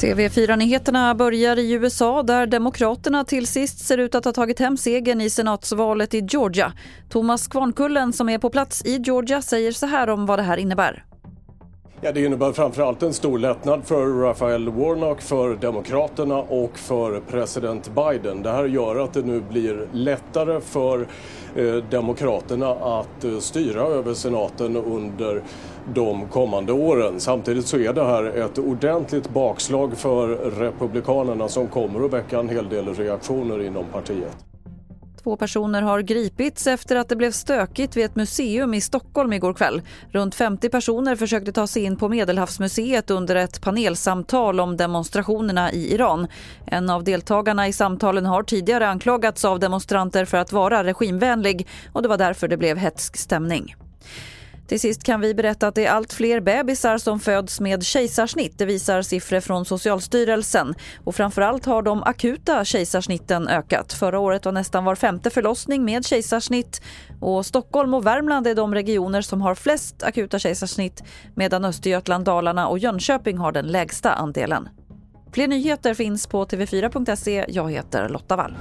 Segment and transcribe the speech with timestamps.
[0.00, 5.20] TV4-nyheterna börjar i USA där Demokraterna till sist ser ut att ha tagit hem segern
[5.20, 6.72] i senatsvalet i Georgia.
[7.08, 10.56] Thomas Kvarnkullen som är på plats i Georgia säger så här om vad det här
[10.56, 11.04] innebär.
[12.00, 17.90] Ja, det innebär framförallt en stor lättnad för Raphael Warnock, för Demokraterna och för president
[17.94, 18.42] Biden.
[18.42, 21.06] Det här gör att det nu blir lättare för
[21.54, 25.42] eh, Demokraterna att eh, styra över senaten under
[25.94, 27.20] de kommande åren.
[27.20, 32.48] Samtidigt så är det här ett ordentligt bakslag för Republikanerna som kommer att väcka en
[32.48, 34.55] hel del reaktioner inom partiet.
[35.26, 39.54] Två personer har gripits efter att det blev stökigt vid ett museum i Stockholm igår
[39.54, 39.82] kväll.
[40.10, 45.94] Runt 50 personer försökte ta sig in på Medelhavsmuseet under ett panelsamtal om demonstrationerna i
[45.94, 46.26] Iran.
[46.66, 52.02] En av deltagarna i samtalen har tidigare anklagats av demonstranter för att vara regimvänlig och
[52.02, 53.74] det var därför det blev hetsk stämning.
[54.66, 58.58] Till sist kan vi berätta att det är allt fler bebisar som föds med kejsarsnitt.
[58.58, 60.74] Det visar siffror från Socialstyrelsen.
[61.04, 63.92] Och framförallt har de akuta kejsarsnitten ökat.
[63.92, 66.82] Förra året var nästan var femte förlossning med kejsarsnitt.
[67.20, 71.02] Och Stockholm och Värmland är de regioner som har flest akuta kejsarsnitt
[71.34, 74.68] medan Östergötland, Dalarna och Jönköping har den lägsta andelen.
[75.32, 77.44] Fler nyheter finns på tv4.se.
[77.48, 78.56] Jag heter Lotta Wall.